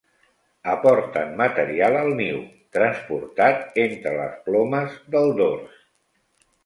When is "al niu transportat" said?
1.99-3.79